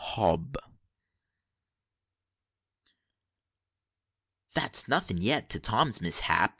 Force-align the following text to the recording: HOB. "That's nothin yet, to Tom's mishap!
HOB. 0.15 0.57
"That's 4.55 4.87
nothin 4.87 5.19
yet, 5.21 5.47
to 5.49 5.59
Tom's 5.59 6.01
mishap! 6.01 6.49